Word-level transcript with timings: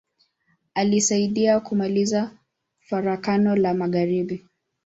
Alisaidia 0.73 1.59
kumaliza 1.59 2.31
Farakano 2.79 3.55
la 3.55 3.73
magharibi. 3.73 4.47